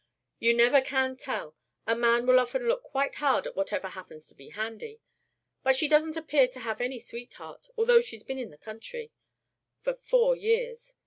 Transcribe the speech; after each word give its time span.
"You 0.39 0.55
never 0.55 0.81
can 0.81 1.15
tell. 1.15 1.55
A 1.85 1.95
man 1.95 2.25
will 2.25 2.39
often 2.39 2.67
look 2.67 2.81
quite 2.81 3.13
hard 3.17 3.45
at 3.45 3.55
whatever 3.55 3.89
happens 3.89 4.27
to 4.29 4.33
be 4.33 4.49
handy. 4.49 4.99
But 5.61 5.75
she 5.75 5.87
doesn't 5.87 6.17
appear 6.17 6.47
to 6.47 6.59
have 6.61 6.81
any 6.81 6.97
sweetheart, 6.97 7.67
although 7.77 8.01
she's 8.01 8.23
been 8.23 8.39
in 8.39 8.49
the 8.49 8.57
country 8.57 9.11
for 9.83 9.93
four 9.93 10.35
years. 10.35 10.95